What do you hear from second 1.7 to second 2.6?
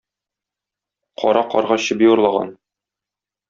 чеби урлаган.